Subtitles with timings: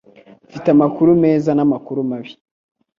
[0.49, 2.31] Mfite amakuru meza namakuru mabi